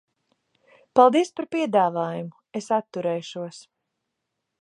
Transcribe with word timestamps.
Paldies 0.99 1.29
par 1.39 1.47
piedāvājumu, 1.55 2.33
es 2.61 2.71
atturēšos. 2.79 3.61